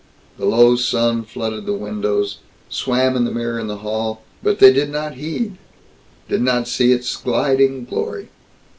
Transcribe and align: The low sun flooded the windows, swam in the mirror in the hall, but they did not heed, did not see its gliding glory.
The 0.39 0.47
low 0.47 0.77
sun 0.77 1.25
flooded 1.25 1.67
the 1.67 1.75
windows, 1.75 2.39
swam 2.69 3.15
in 3.15 3.23
the 3.23 3.29
mirror 3.29 3.59
in 3.59 3.67
the 3.67 3.77
hall, 3.85 4.23
but 4.41 4.57
they 4.57 4.73
did 4.73 4.89
not 4.89 5.13
heed, 5.13 5.57
did 6.27 6.41
not 6.41 6.67
see 6.67 6.91
its 6.91 7.15
gliding 7.15 7.85
glory. 7.85 8.29